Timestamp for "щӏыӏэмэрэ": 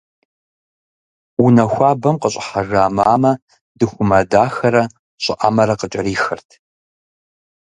5.23-5.75